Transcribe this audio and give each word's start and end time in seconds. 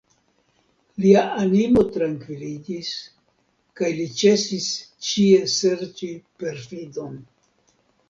Lia 1.03 1.21
animo 1.41 1.83
trankviliĝis, 1.97 2.91
kaj 3.83 3.93
li 4.01 4.09
ĉesis 4.23 4.73
ĉie 5.11 5.47
serĉi 5.61 6.15
perfidon. 6.43 7.25